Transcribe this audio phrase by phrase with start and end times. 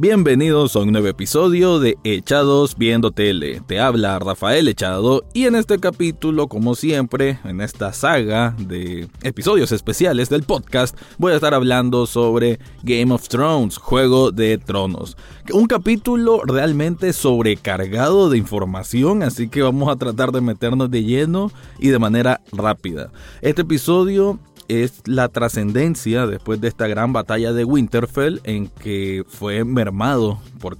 [0.00, 3.60] Bienvenidos a un nuevo episodio de Echados Viendo Tele.
[3.66, 9.72] Te habla Rafael Echado y en este capítulo, como siempre, en esta saga de episodios
[9.72, 15.16] especiales del podcast, voy a estar hablando sobre Game of Thrones, Juego de Tronos.
[15.52, 21.50] Un capítulo realmente sobrecargado de información, así que vamos a tratar de meternos de lleno
[21.80, 23.10] y de manera rápida.
[23.42, 24.38] Este episodio
[24.68, 30.76] es la trascendencia después de esta gran batalla de Winterfell en que fue mermado por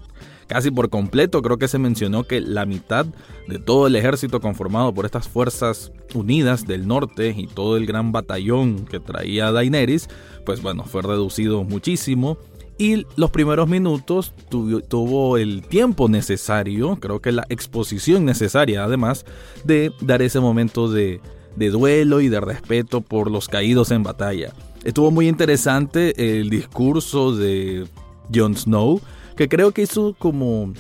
[0.47, 1.43] casi por completo.
[1.43, 3.07] Creo que se mencionó que la mitad
[3.47, 8.13] de todo el ejército conformado por estas fuerzas unidas del norte y todo el gran
[8.13, 10.09] batallón que traía Daenerys,
[10.45, 12.39] pues bueno, fue reducido muchísimo.
[12.81, 19.25] Y los primeros minutos tuvo el tiempo necesario, creo que la exposición necesaria además,
[19.65, 21.21] de dar ese momento de
[21.59, 24.53] de duelo y de respeto por los caídos en batalla.
[24.85, 27.87] Estuvo muy interesante el discurso de
[28.33, 29.01] Jon Snow,
[29.37, 30.73] que creo que hizo como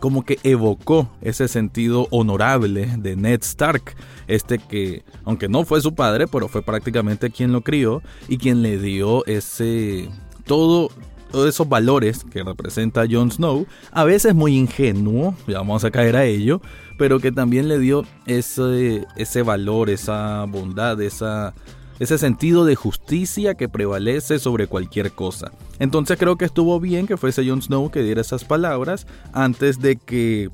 [0.00, 3.96] como que evocó ese sentido honorable de Ned Stark,
[4.28, 8.62] este que, aunque no fue su padre, pero fue prácticamente quien lo crió y quien
[8.62, 10.08] le dio ese
[10.44, 10.90] todo
[11.36, 16.16] todos esos valores que representa Jon Snow, a veces muy ingenuo, ya vamos a caer
[16.16, 16.62] a ello,
[16.96, 21.52] pero que también le dio ese, ese valor, esa bondad, esa,
[21.98, 25.52] ese sentido de justicia que prevalece sobre cualquier cosa.
[25.78, 29.96] Entonces creo que estuvo bien que fuese Jon Snow que diera esas palabras antes de
[29.96, 30.48] que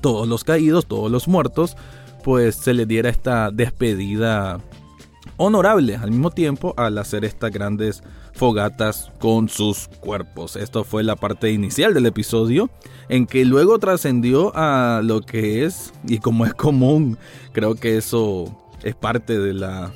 [0.00, 1.76] todos los caídos, todos los muertos,
[2.24, 4.58] pues se le diera esta despedida
[5.42, 8.02] honorable al mismo tiempo al hacer estas grandes
[8.34, 10.54] fogatas con sus cuerpos.
[10.54, 12.68] Esto fue la parte inicial del episodio
[13.08, 17.16] en que luego trascendió a lo que es y como es común,
[17.52, 19.90] creo que eso es parte de la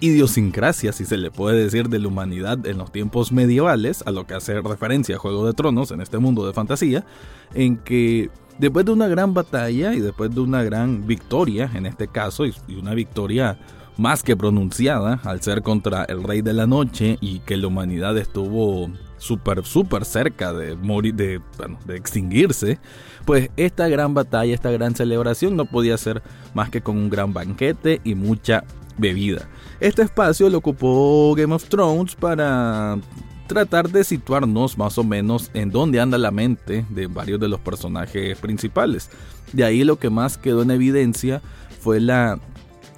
[0.00, 4.26] idiosincrasia, si se le puede decir, de la humanidad en los tiempos medievales, a lo
[4.26, 7.06] que hace referencia a Juego de Tronos en este mundo de fantasía,
[7.54, 8.28] en que
[8.58, 12.74] después de una gran batalla y después de una gran victoria, en este caso, y
[12.74, 13.58] una victoria
[14.02, 18.18] más que pronunciada al ser contra el Rey de la Noche y que la humanidad
[18.18, 21.40] estuvo súper, súper cerca de morir, de,
[21.86, 22.80] de extinguirse,
[23.24, 26.20] pues esta gran batalla, esta gran celebración no podía ser
[26.52, 28.64] más que con un gran banquete y mucha
[28.98, 29.48] bebida.
[29.78, 32.98] Este espacio lo ocupó Game of Thrones para
[33.46, 37.60] tratar de situarnos más o menos en dónde anda la mente de varios de los
[37.60, 39.10] personajes principales.
[39.52, 41.40] De ahí lo que más quedó en evidencia
[41.80, 42.40] fue la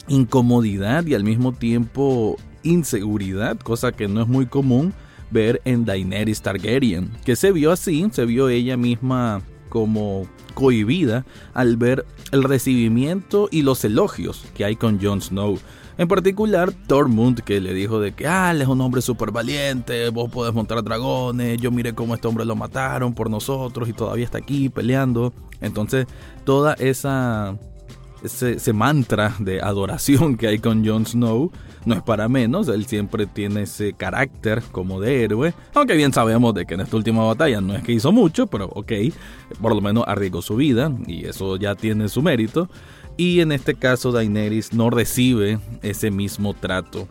[0.09, 4.95] incomodidad y al mismo tiempo inseguridad, cosa que no es muy común
[5.31, 11.77] ver en Daenerys Targaryen, que se vio así, se vio ella misma como cohibida al
[11.77, 15.59] ver el recibimiento y los elogios que hay con Jon Snow.
[15.97, 20.09] En particular, Tormund, que le dijo de que, ah, él es un hombre súper valiente,
[20.11, 24.25] vos podés montar dragones, yo miré cómo este hombre lo mataron por nosotros y todavía
[24.25, 25.33] está aquí peleando.
[25.61, 26.07] Entonces,
[26.45, 27.57] toda esa
[28.25, 31.53] ese, mantra de adoración que hay con Jon Snow
[31.85, 36.55] no es para menos, él siempre tiene ese carácter como de héroe, aunque bien sabemos
[36.55, 38.93] de que en esta última batalla no es que hizo mucho, pero ok,
[39.61, 42.69] por lo menos arriesgó su vida y eso ya tiene su mérito.
[43.17, 47.07] Y en este caso Daenerys no recibe ese mismo trato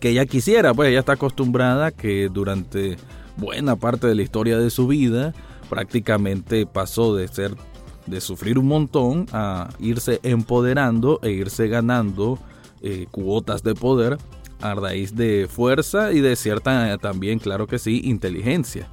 [0.00, 2.96] que ella quisiera, pues ella está acostumbrada que durante
[3.36, 5.34] buena parte de la historia de su vida
[5.68, 7.54] prácticamente pasó de ser
[8.06, 12.38] de sufrir un montón a irse empoderando e irse ganando
[12.82, 14.18] eh, cuotas de poder
[14.60, 18.88] a raíz de fuerza y de cierta también, claro que sí, inteligencia.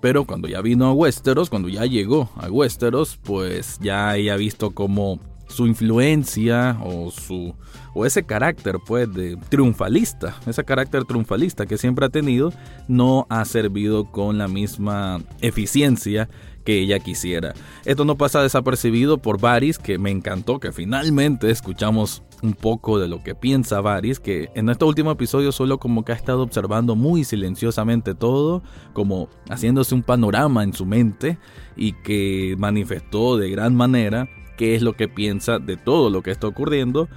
[0.00, 4.70] Pero cuando ya vino a Westeros, cuando ya llegó a Westeros, pues ya ha visto
[4.70, 5.18] como
[5.48, 7.54] su influencia o su
[7.94, 12.52] o ese carácter pues de triunfalista, ese carácter triunfalista que siempre ha tenido
[12.86, 16.28] no ha servido con la misma eficiencia
[16.68, 17.54] que ella quisiera.
[17.86, 23.08] Esto no pasa desapercibido por Varys, que me encantó que finalmente escuchamos un poco de
[23.08, 26.94] lo que piensa Varys, que en este último episodio solo como que ha estado observando
[26.94, 28.62] muy silenciosamente todo,
[28.92, 31.38] como haciéndose un panorama en su mente
[31.74, 34.28] y que manifestó de gran manera
[34.58, 37.08] qué es lo que piensa de todo lo que está ocurriendo.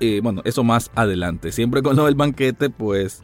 [0.00, 1.52] Eh, bueno, eso más adelante.
[1.52, 3.22] Siempre con lo del banquete, pues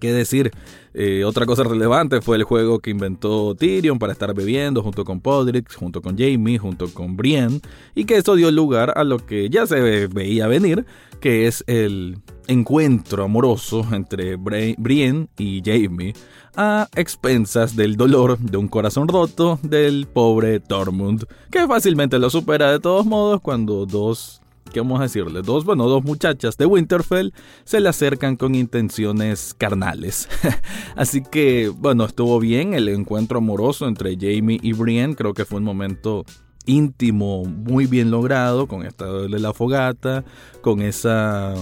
[0.00, 0.50] ¿Qué decir?
[0.92, 5.20] Eh, otra cosa relevante fue el juego que inventó Tyrion para estar bebiendo junto con
[5.20, 7.60] Podrick, junto con Jamie, junto con Brienne,
[7.94, 10.84] y que eso dio lugar a lo que ya se veía venir,
[11.20, 12.18] que es el,
[12.48, 16.14] encuentro amoroso entre Brienne y Jamie
[16.56, 22.72] a expensas del dolor de un corazón roto del pobre Tormund, que fácilmente lo supera
[22.72, 25.42] de todos modos cuando dos ¿qué vamos a decirle?
[25.42, 27.32] Dos, bueno, dos muchachas de Winterfell
[27.64, 30.28] se le acercan con intenciones carnales.
[30.96, 35.14] Así que, bueno, estuvo bien el encuentro amoroso entre Jamie y Brienne.
[35.14, 36.24] Creo que fue un momento
[36.66, 40.24] íntimo, muy bien logrado, con esta de la fogata,
[40.60, 41.54] con esa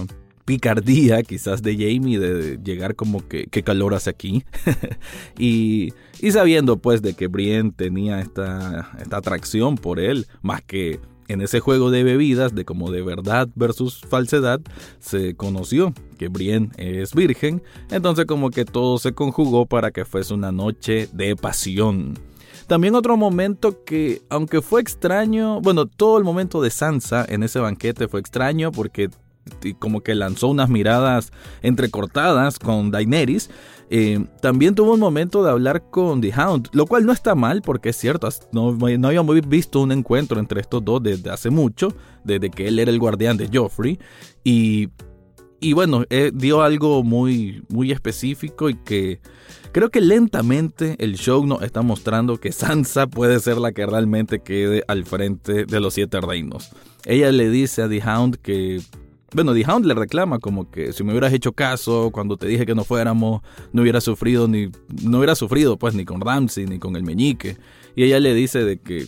[0.47, 4.45] picardía quizás de Jamie de llegar como que calor hace aquí
[5.37, 11.01] y, y, sabiendo pues de que Brienne tenía esta, esta atracción por él más que
[11.27, 14.61] en ese juego de bebidas, de como de verdad versus falsedad,
[14.99, 20.33] se conoció que Brienne es virgen, entonces como que todo se conjugó para que fuese
[20.33, 22.15] una noche de pasión.
[22.67, 27.59] También otro momento que, aunque fue extraño, bueno, todo el momento de Sansa en ese
[27.59, 29.09] banquete fue extraño porque
[29.79, 33.49] como que lanzó unas miradas entrecortadas con Daenerys.
[33.89, 37.61] Eh, también tuvo un momento de hablar con The Hound, lo cual no está mal
[37.61, 41.93] porque es cierto, no, no habíamos visto un encuentro entre estos dos desde hace mucho,
[42.23, 43.97] desde que él era el guardián de Joffrey.
[44.43, 44.89] Y,
[45.59, 49.21] y bueno, eh, dio algo muy, muy específico y que
[49.71, 54.39] creo que lentamente el show nos está mostrando que Sansa puede ser la que realmente
[54.39, 56.71] quede al frente de los siete reinos.
[57.05, 58.81] Ella le dice a The Hound que
[59.33, 62.65] bueno, The Hound le reclama como que si me hubieras hecho caso cuando te dije
[62.65, 63.41] que no fuéramos,
[63.73, 64.71] no hubiera sufrido ni
[65.03, 67.57] no hubiera sufrido pues ni con Ramsey ni con el meñique.
[67.95, 69.07] Y ella le dice de que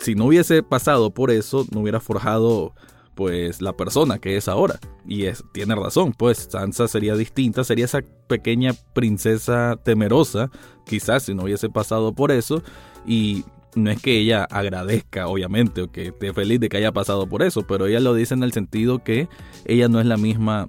[0.00, 2.74] si no hubiese pasado por eso, no hubiera forjado
[3.14, 4.78] pues la persona que es ahora.
[5.06, 10.50] Y es, tiene razón, pues Sansa sería distinta, sería esa pequeña princesa temerosa,
[10.86, 12.62] quizás si no hubiese pasado por eso.
[13.04, 13.44] Y
[13.74, 17.42] no es que ella agradezca, obviamente, o que esté feliz de que haya pasado por
[17.42, 19.28] eso, pero ella lo dice en el sentido que
[19.64, 20.66] ella no es la misma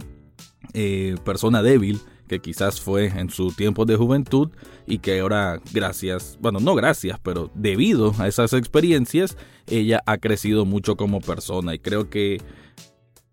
[0.73, 1.99] eh, persona débil
[2.29, 4.51] que quizás fue en su tiempo de juventud
[4.85, 9.35] y que ahora gracias, bueno, no gracias, pero debido a esas experiencias,
[9.67, 11.73] ella ha crecido mucho como persona.
[11.73, 12.39] Y creo que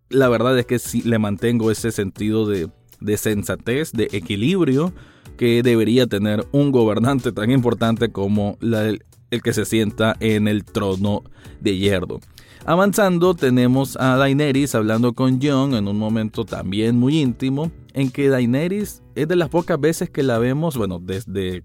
[0.09, 2.71] la verdad es que sí le mantengo ese sentido de,
[3.01, 4.95] de sensatez, de equilibrio
[5.37, 11.23] que debería tener un gobernante tan importante como el que se sienta en el trono
[11.61, 12.21] de hierro.
[12.65, 18.29] Avanzando tenemos a Daenerys hablando con Jon en un momento también muy íntimo, en que
[18.29, 21.62] Daenerys es de las pocas veces que la vemos, bueno, desde,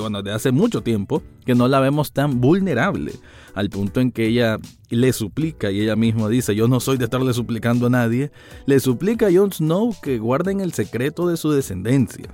[0.00, 3.12] bueno, desde hace mucho tiempo, que no la vemos tan vulnerable,
[3.54, 7.04] al punto en que ella le suplica y ella misma dice, yo no soy de
[7.04, 8.30] estarle suplicando a nadie,
[8.66, 12.28] le suplica a Jon Snow que guarden el secreto de su descendencia,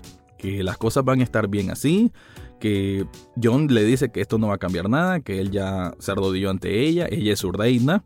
[0.44, 2.12] que las cosas van a estar bien así,
[2.61, 3.06] que
[3.43, 6.50] John le dice que esto no va a cambiar nada, que él ya se arrodilló
[6.50, 8.05] ante ella, ella es su reina.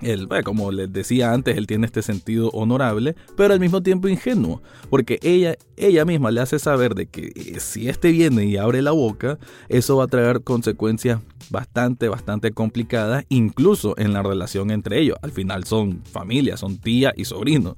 [0.00, 4.62] Él, como les decía antes, él tiene este sentido honorable, pero al mismo tiempo ingenuo,
[4.88, 8.80] porque ella, ella misma le hace saber de que eh, si este viene y abre
[8.80, 9.38] la boca,
[9.68, 11.20] eso va a traer consecuencias
[11.50, 15.18] bastante, bastante complicadas, incluso en la relación entre ellos.
[15.20, 17.76] Al final son familia, son tía y sobrino.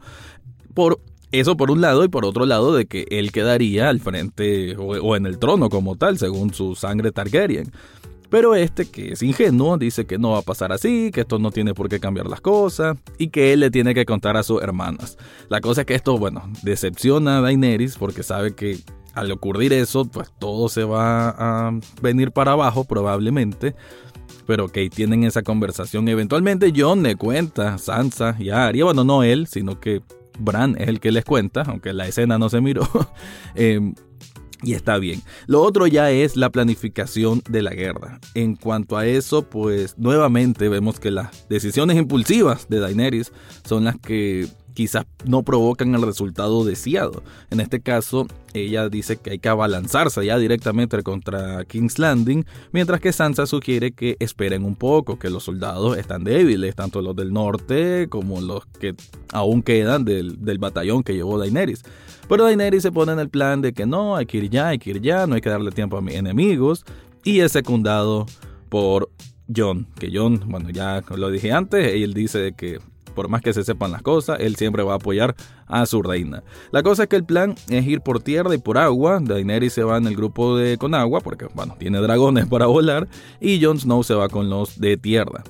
[0.74, 1.00] Por
[1.32, 5.16] eso por un lado y por otro lado de que él quedaría al frente o,
[5.16, 7.70] en el trono como tal, según su sangre Targaryen.
[8.28, 11.50] Pero este, que es ingenuo, dice que no va a pasar así, que esto no
[11.50, 14.62] tiene por qué cambiar las cosas y que él le tiene que contar a sus
[14.62, 15.18] hermanas.
[15.48, 18.78] La cosa es que esto, bueno, decepciona a Daenerys porque sabe que
[19.14, 23.74] al ocurrir eso, pues todo se va a venir para abajo probablemente.
[24.46, 26.08] Pero que tienen esa conversación.
[26.08, 30.02] Eventualmente John le cuenta a Sansa y a Arya, bueno, no él, sino que
[30.40, 32.88] Bran es el que les cuenta, aunque la escena no se miró.
[33.54, 33.94] Em,
[34.62, 35.22] y está bien.
[35.46, 38.20] Lo otro ya es la planificación de la guerra.
[38.34, 43.32] En cuanto a eso, pues nuevamente vemos que las decisiones impulsivas de Daenerys
[43.64, 44.48] son las que
[44.80, 47.22] quizás no provocan el resultado deseado.
[47.50, 52.98] En este caso, ella dice que hay que abalanzarse ya directamente contra King's Landing, mientras
[52.98, 57.30] que Sansa sugiere que esperen un poco, que los soldados están débiles, tanto los del
[57.30, 58.94] norte como los que
[59.34, 61.82] aún quedan del, batallón que llevó Daenerys.
[62.26, 64.78] Pero Daenerys se pone en el plan de que no, hay que ir ya, hay
[64.78, 66.86] que ir ya, no hay que darle tiempo a mis enemigos,
[67.22, 68.24] y es secundado
[68.70, 69.10] por
[69.54, 72.78] John, que John, bueno, ya lo dije antes, él dice que
[73.14, 75.34] por más que se sepan las cosas, él siempre va a apoyar
[75.66, 76.42] a su reina.
[76.70, 79.20] La cosa es que el plan es ir por tierra y por agua.
[79.22, 83.08] Daenerys se va en el grupo de con agua, porque bueno, tiene dragones para volar,
[83.40, 85.44] y Jon Snow se va con los de tierra.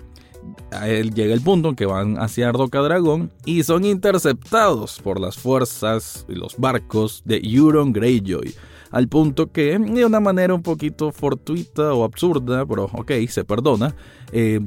[0.85, 5.37] Él llega el punto en que van hacia Ardoca Dragón y son interceptados por las
[5.37, 8.55] fuerzas y los barcos de Euron Greyjoy.
[8.91, 13.95] Al punto que, de una manera un poquito fortuita o absurda, pero ok, se perdona,
[14.33, 14.61] eh,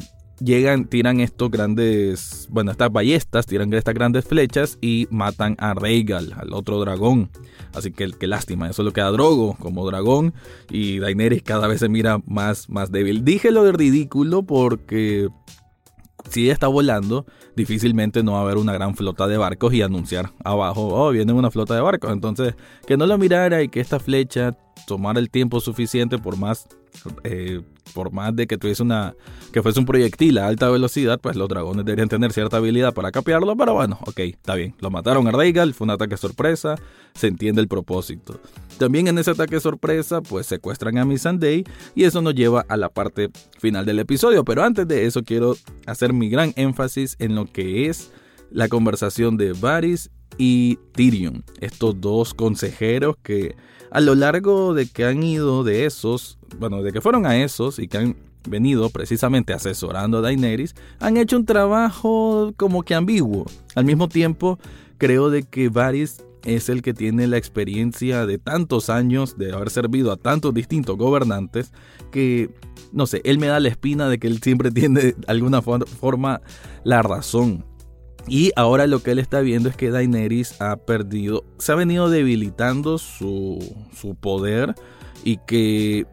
[0.43, 6.33] llegan, tiran estos grandes, bueno, estas ballestas, tiran estas grandes flechas y matan a Rhaegal,
[6.37, 7.29] al otro dragón.
[7.73, 10.33] Así que qué lástima, eso lo queda Drogo como dragón
[10.69, 13.23] y Daenerys cada vez se mira más, más débil.
[13.23, 15.29] Dije lo de ridículo porque
[16.29, 19.81] si ella está volando, difícilmente no va a haber una gran flota de barcos y
[19.81, 22.11] anunciar abajo, oh, viene una flota de barcos.
[22.11, 22.55] Entonces,
[22.87, 24.57] que no lo mirara y que esta flecha
[24.87, 26.67] tomara el tiempo suficiente por más
[27.23, 27.61] eh,
[27.93, 29.15] por más de que tuviese una
[29.51, 33.11] que fuese un proyectil a alta velocidad, pues los dragones deberían tener cierta habilidad para
[33.11, 34.73] capearlo, pero bueno, ok, está bien.
[34.79, 36.75] Lo mataron a Rhaegal, fue un ataque sorpresa,
[37.13, 38.39] se entiende el propósito.
[38.79, 41.63] También en ese ataque sorpresa, pues secuestran a Missandei
[41.93, 45.55] y eso nos lleva a la parte final del episodio, pero antes de eso quiero
[45.85, 48.11] hacer mi gran énfasis en lo que es
[48.49, 53.55] la conversación de Varys y Tyrion, estos dos consejeros que
[53.91, 57.77] a lo largo de que han ido de esos, bueno, de que fueron a esos
[57.79, 58.15] y que han
[58.49, 63.45] venido precisamente asesorando a Daenerys, han hecho un trabajo como que ambiguo.
[63.75, 64.59] Al mismo tiempo,
[64.97, 69.69] creo de que Varys es el que tiene la experiencia de tantos años de haber
[69.69, 71.71] servido a tantos distintos gobernantes
[72.11, 72.49] que,
[72.91, 76.41] no sé, él me da la espina de que él siempre tiene de alguna forma
[76.83, 77.65] la razón.
[78.27, 82.09] Y ahora lo que él está viendo es que Daenerys ha perdido, se ha venido
[82.09, 83.59] debilitando su,
[83.93, 84.75] su poder
[85.23, 86.05] y que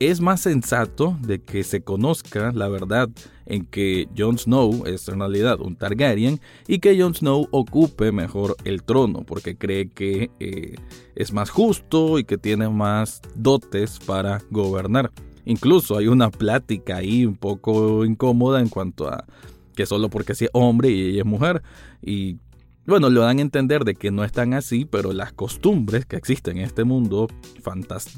[0.00, 3.10] es más sensato de que se conozca la verdad
[3.44, 8.56] en que Jon Snow es en realidad un Targaryen y que Jon Snow ocupe mejor
[8.64, 10.76] el trono porque cree que eh,
[11.14, 15.10] es más justo y que tiene más dotes para gobernar.
[15.44, 19.26] Incluso hay una plática ahí un poco incómoda en cuanto a
[19.74, 21.62] que solo porque sí es hombre y ella es mujer.
[22.02, 22.38] Y
[22.86, 26.58] bueno, lo dan a entender de que no están así, pero las costumbres que existen
[26.58, 27.28] en este mundo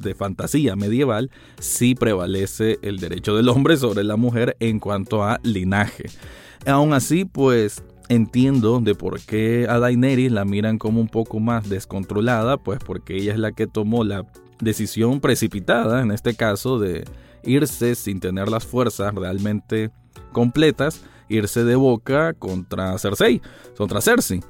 [0.00, 5.40] de fantasía medieval, sí prevalece el derecho del hombre sobre la mujer en cuanto a
[5.42, 6.04] linaje.
[6.64, 11.68] Aún así, pues entiendo de por qué a Daenerys la miran como un poco más
[11.68, 14.26] descontrolada, pues porque ella es la que tomó la
[14.60, 17.04] decisión precipitada, en este caso, de
[17.44, 19.90] irse sin tener las fuerzas realmente
[20.32, 23.40] completas irse de boca contra Cersei,
[23.76, 24.40] contra Cersei.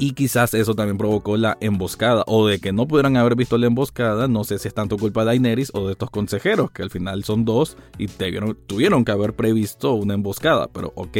[0.00, 3.66] Y quizás eso también provocó la emboscada, o de que no pudieran haber visto la
[3.66, 6.90] emboscada, no sé si es tanto culpa de Daenerys o de estos consejeros, que al
[6.90, 11.18] final son dos y tuvieron que haber previsto una emboscada, pero ok.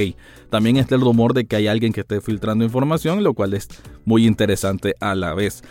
[0.49, 3.69] También está el rumor de que hay alguien que esté filtrando información, lo cual es
[4.05, 5.65] muy interesante a la vez.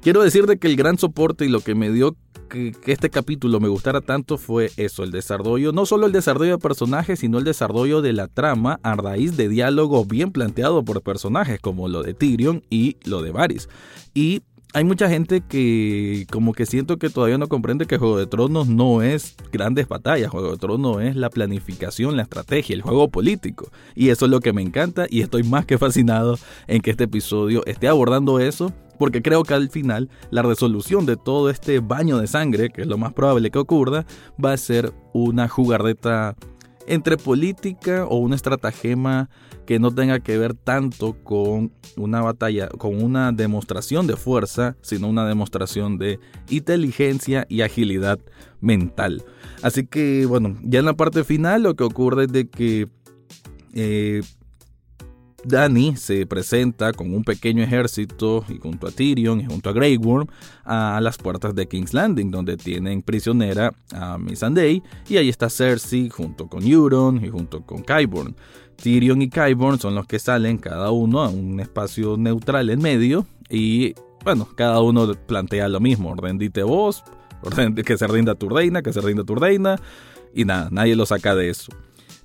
[0.00, 2.16] Quiero decirte que el gran soporte y lo que me dio
[2.54, 6.58] que, este capítulo me gustara tanto fue eso, el desarrollo, no solo el desarrollo de
[6.58, 11.60] personajes, sino el desarrollo de la trama a raíz de diálogo bien planteado por personajes
[11.60, 13.68] como lo de Tyrion y lo de Varys.
[14.14, 14.42] Y
[14.74, 18.66] hay mucha gente que como que siento que todavía no comprende que Juego de Tronos
[18.66, 23.70] no es grandes batallas, Juego de Tronos es la planificación, la estrategia, el juego político.
[23.94, 27.04] Y eso es lo que me encanta y estoy más que fascinado en que este
[27.04, 32.18] episodio esté abordando eso porque creo que al final la resolución de todo este baño
[32.18, 34.04] de sangre, que es lo más probable que ocurra,
[34.44, 36.34] va a ser una jugarreta
[36.86, 39.30] entre política o un estratagema
[39.66, 45.08] que no tenga que ver tanto con una batalla, con una demostración de fuerza, sino
[45.08, 48.18] una demostración de inteligencia y agilidad
[48.60, 49.24] mental.
[49.62, 52.88] Así que bueno, ya en la parte final lo que ocurre es de que
[53.72, 54.22] eh,
[55.44, 59.96] Dani se presenta con un pequeño ejército y junto a Tyrion y junto a Grey
[59.96, 60.26] Worm
[60.64, 66.08] a las puertas de King's Landing, donde tienen prisionera a Missandei y ahí está Cersei
[66.08, 68.34] junto con Euron y junto con Qyburn.
[68.76, 73.26] Tyrion y Qyburn son los que salen cada uno a un espacio neutral en medio
[73.48, 77.04] y bueno, cada uno plantea lo mismo, rendite vos,
[77.84, 79.78] que se rinda tu reina, que se rinda tu reina
[80.34, 81.70] y nada, nadie lo saca de eso.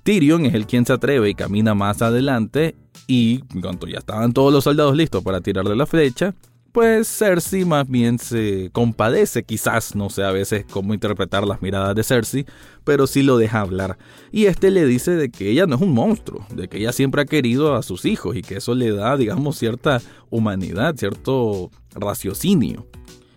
[0.02, 2.76] Tyrion es el quien se atreve y camina más adelante
[3.06, 6.34] y cuando ya estaban todos los soldados listos para tirarle la flecha,
[6.72, 11.94] pues Cersei más bien se compadece, quizás no sé a veces cómo interpretar las miradas
[11.94, 12.46] de Cersei,
[12.84, 13.98] pero sí lo deja hablar.
[14.30, 17.22] Y este le dice de que ella no es un monstruo, de que ella siempre
[17.22, 22.86] ha querido a sus hijos y que eso le da, digamos, cierta humanidad, cierto raciocinio.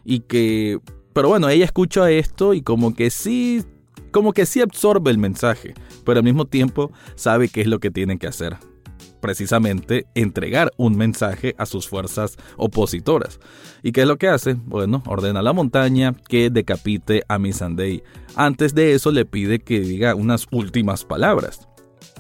[0.05, 0.79] Y que,
[1.13, 3.63] pero bueno, ella escucha esto y como que sí,
[4.13, 5.74] como que sí absorbe el mensaje,
[6.05, 8.58] pero al mismo tiempo sabe qué es lo que tiene que hacer
[9.24, 13.39] precisamente entregar un mensaje a sus fuerzas opositoras.
[13.82, 14.55] ¿Y qué es lo que hace?
[14.55, 18.03] Bueno, ordena a la montaña que decapite a Missandei.
[18.36, 21.70] Antes de eso le pide que diga unas últimas palabras.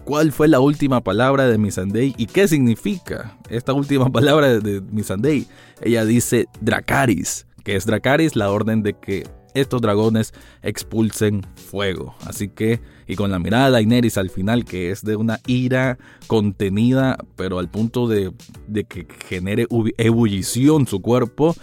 [0.05, 5.45] ¿Cuál fue la última palabra de Missandei y qué significa esta última palabra de Missandei?
[5.81, 12.15] Ella dice Dracaris, que es Dracaris la orden de que estos dragones expulsen fuego.
[12.25, 15.97] Así que, y con la mirada de Daenerys al final, que es de una ira
[16.27, 18.33] contenida, pero al punto de,
[18.87, 19.67] que genere
[19.97, 21.55] ebullición su cuerpo,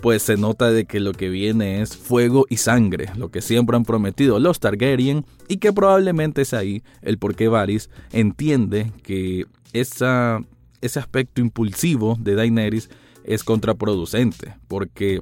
[0.00, 3.76] pues se nota de que lo que viene es fuego y sangre, lo que siempre
[3.76, 9.46] han prometido los Targaryen y que probablemente es ahí el por qué Varys entiende que
[9.72, 10.40] esa,
[10.80, 12.90] ese aspecto impulsivo de Daenerys
[13.24, 15.20] es contraproducente, porque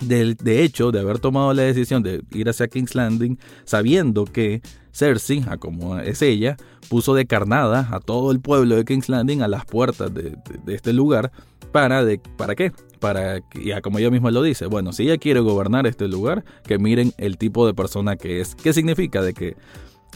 [0.00, 5.44] de, hecho, de haber tomado la decisión de ir hacia King's Landing, sabiendo que Cersei,
[5.48, 6.56] a como es ella,
[6.88, 10.92] puso de carnada a todo el pueblo de King's Landing a las puertas de, este
[10.92, 11.32] lugar,
[11.70, 12.72] para, de, ¿para qué?
[13.00, 16.78] Para, ya como ella misma lo dice, bueno, si ella quiere gobernar este lugar, que
[16.78, 18.54] miren el tipo de persona que es.
[18.54, 19.22] ¿Qué significa?
[19.22, 19.56] De que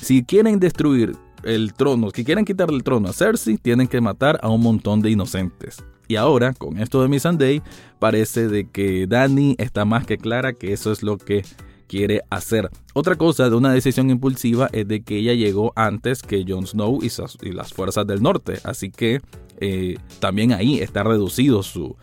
[0.00, 4.38] si quieren destruir el trono, si quieren quitarle el trono a Cersei, tienen que matar
[4.42, 5.82] a un montón de inocentes.
[6.08, 7.62] Y ahora, con esto de Missandei,
[7.98, 11.44] parece de que Dani está más que clara que eso es lo que
[11.86, 12.70] quiere hacer.
[12.94, 17.00] Otra cosa de una decisión impulsiva es de que ella llegó antes que Jon Snow
[17.02, 19.20] y, las fuerzas del norte, así que
[19.58, 21.96] eh, también ahí está reducido su,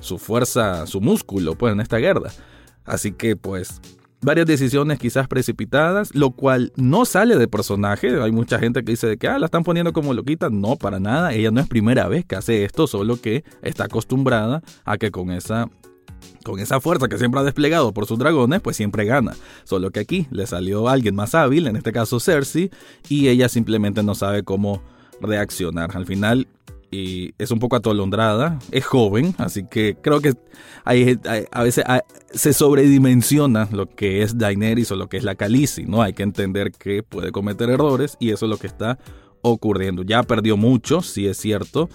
[0.00, 2.30] su fuerza, su músculo, pues en esta guerra.
[2.84, 3.80] Así que pues
[4.22, 8.20] varias decisiones quizás precipitadas, lo cual no sale de personaje.
[8.20, 10.50] Hay mucha gente que dice de que ah, la están poniendo como loquita.
[10.50, 11.32] No, para nada.
[11.32, 15.30] Ella no es primera vez que hace esto, solo que está acostumbrada a que con
[15.30, 15.68] esa
[16.44, 19.34] con esa fuerza que siempre ha desplegado por sus dragones, pues siempre gana.
[19.64, 22.70] Solo que aquí le salió alguien más hábil, en este caso Cersei,
[23.08, 24.82] y ella simplemente no sabe cómo
[25.20, 25.96] reaccionar.
[25.96, 26.46] Al final
[26.90, 30.34] y es un poco atolondrada, es joven, así que creo que
[30.84, 31.84] a veces
[32.32, 36.02] se sobredimensiona lo que es Daenerys o lo que es la Khaleesi, ¿no?
[36.02, 38.98] Hay que entender que puede cometer errores y eso es lo que está
[39.42, 40.02] ocurriendo.
[40.02, 41.88] Ya perdió mucho, sí es cierto.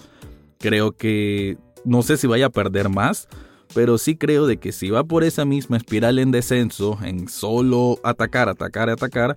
[0.58, 3.28] Creo que no sé si vaya a perder más,
[3.74, 7.98] pero sí creo de que si va por esa misma espiral en descenso, en solo
[8.02, 9.36] atacar, atacar, atacar,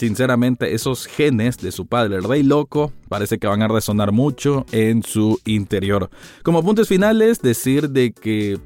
[0.00, 4.64] Sinceramente, esos genes de su padre, el rey loco, parece que van a resonar mucho
[4.72, 6.08] en su interior.
[6.42, 8.58] Como puntos finales, decir de que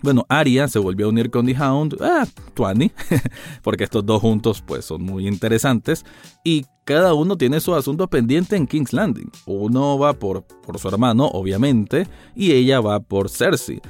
[0.00, 2.90] bueno, Arya se volvió a unir con The Hound, ah, Tuani,
[3.62, 6.06] porque estos dos juntos pues son muy interesantes
[6.42, 9.30] y cada uno tiene su asunto pendiente en King's Landing.
[9.44, 13.82] Uno va por, por su hermano, obviamente, y ella va por Cersei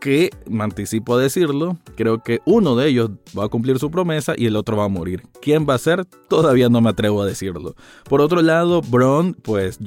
[0.00, 4.34] que, me anticipo a decirlo, creo que uno de ellos va a cumplir su promesa
[4.36, 5.22] y el otro va a morir.
[5.40, 6.04] ¿Quién va a ser?
[6.28, 7.74] Todavía no me atrevo a decirlo.
[8.08, 9.78] Por otro lado, Bron, pues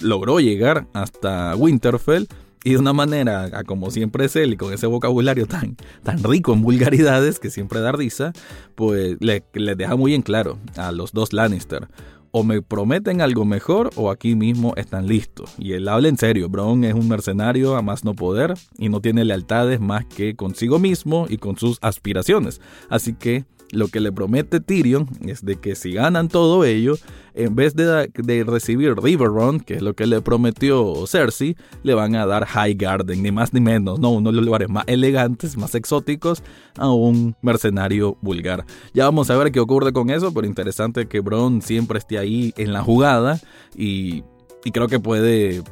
[0.00, 2.26] logró llegar hasta Winterfell
[2.64, 6.52] y de una manera, como siempre es él, y con ese vocabulario tan, tan rico
[6.52, 8.32] en vulgaridades que siempre da risa,
[8.74, 11.88] pues le, le deja muy en claro a los dos Lannister
[12.30, 15.54] o me prometen algo mejor o aquí mismo están listos.
[15.58, 19.00] Y él habla en serio, Bron es un mercenario a más no poder y no
[19.00, 22.60] tiene lealtades más que consigo mismo y con sus aspiraciones.
[22.88, 26.94] Así que lo que le promete Tyrion es de que si ganan todo ello,
[27.38, 32.16] en vez de, de recibir Riverrun, que es lo que le prometió Cersei, le van
[32.16, 35.56] a dar High Garden, ni más ni menos, no, uno de los lugares más elegantes,
[35.56, 36.42] más exóticos,
[36.76, 38.66] a un mercenario vulgar.
[38.92, 42.52] Ya vamos a ver qué ocurre con eso, pero interesante que Bron siempre esté ahí
[42.56, 43.40] en la jugada
[43.76, 44.24] y,
[44.64, 45.62] y creo que puede,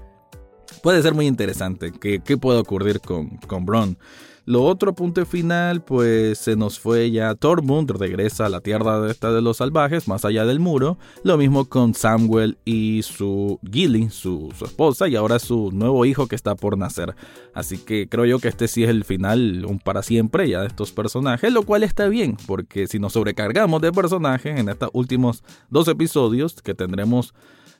[0.84, 3.98] puede ser muy interesante qué, puede ocurrir con, con Bron.
[4.46, 9.10] Lo otro punto final, pues se nos fue ya Tormund, regresa a la tierra de
[9.10, 10.98] esta de los salvajes, más allá del muro.
[11.24, 16.28] Lo mismo con Samuel y su Gilly, su, su esposa, y ahora su nuevo hijo
[16.28, 17.16] que está por nacer.
[17.54, 20.68] Así que creo yo que este sí es el final, un para siempre ya de
[20.68, 25.42] estos personajes, lo cual está bien, porque si nos sobrecargamos de personajes en estos últimos
[25.70, 27.34] dos episodios, que tendremos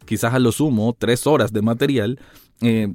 [0.04, 2.18] quizás a lo sumo tres horas de material,
[2.60, 2.92] eh,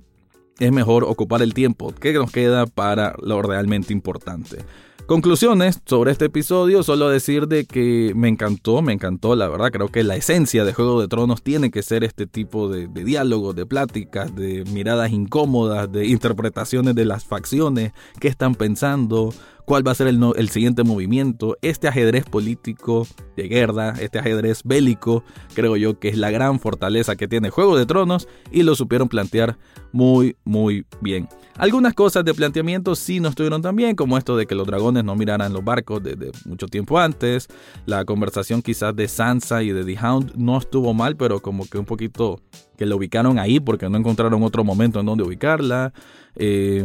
[0.62, 4.60] es mejor ocupar el tiempo que nos queda para lo realmente importante.
[5.08, 9.90] Conclusiones sobre este episodio, solo decir de que me encantó, me encantó, la verdad, creo
[9.90, 13.66] que la esencia de Juego de Tronos tiene que ser este tipo de, diálogos, de
[13.66, 19.34] pláticas, de miradas incómodas, de interpretaciones de las facciones, qué están pensando,
[19.72, 21.58] cuál va a ser el, siguiente movimiento.
[21.62, 23.08] Este ajedrez político
[23.38, 25.24] de guerra, este ajedrez bélico,
[25.56, 29.08] creo yo que es la gran fortaleza que tiene Juego de Tronos y lo supieron
[29.08, 29.58] plantear
[29.94, 31.30] muy, muy bien.
[31.56, 35.06] Algunas cosas de planteamiento sí no estuvieron tan bien, como esto de que los dragones
[35.06, 37.48] no miraran los barcos desde mucho tiempo antes.
[37.86, 41.78] La conversación quizás de Sansa y de The Hound no estuvo mal, pero como que
[41.78, 42.42] un poquito
[42.76, 45.94] que la ubicaron ahí porque no encontraron otro momento en donde ubicarla.
[46.36, 46.84] Eh,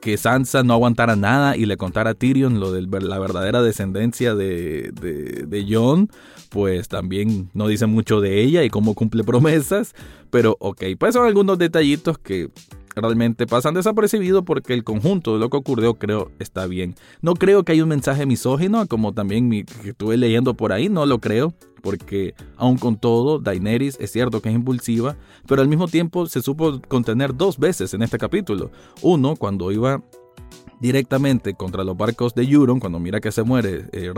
[0.00, 4.34] que Sansa no aguantara nada y le contara a Tyrion lo de la verdadera descendencia
[4.34, 6.10] de, de, de, Jon,
[6.50, 9.94] pues también no dice mucho de ella y cómo cumple promesas,
[10.30, 12.48] pero ok, pues son algunos detallitos que
[13.00, 16.94] realmente pasan desapercibidos porque el conjunto de lo que ocurrió creo está bien.
[17.20, 21.06] No creo que haya un mensaje misógino, como también mi, estuve leyendo por ahí, no
[21.06, 25.88] lo creo, porque aun con todo, Daenerys es cierto que es impulsiva, pero al mismo
[25.88, 28.70] tiempo se supo contener dos veces en este capítulo.
[29.02, 30.02] Uno, cuando iba
[30.80, 34.12] directamente contra los barcos de Euron, cuando mira que se muere eh,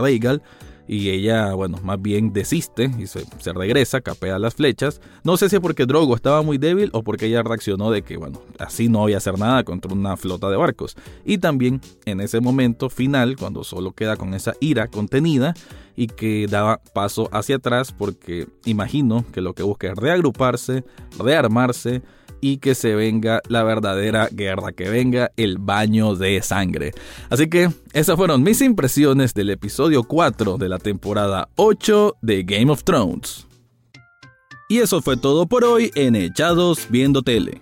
[0.91, 3.23] y ella, bueno, más bien desiste y se,
[3.53, 4.99] regresa, capea las flechas.
[5.23, 8.17] No sé si es porque Drogo estaba muy débil o porque ella reaccionó de que,
[8.17, 10.97] bueno, así no voy a hacer nada contra una flota de barcos.
[11.23, 15.53] Y también en ese momento final, cuando solo queda con esa ira contenida
[15.95, 20.83] y que daba paso hacia atrás porque imagino que lo que busca es reagruparse,
[21.17, 22.01] rearmarse,
[22.41, 26.91] y que se venga la verdadera guerra, que venga el baño de sangre.
[27.29, 32.71] Así que esas fueron mis impresiones del episodio 4 de la temporada 8 de Game
[32.71, 33.47] of Thrones.
[34.67, 37.61] Y eso fue todo por hoy en Echados Viendo Tele.